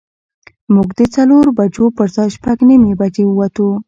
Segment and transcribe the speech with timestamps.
[0.73, 3.67] موږ د څلورو بجو پر ځای شپږ نیمې بجې ووتو.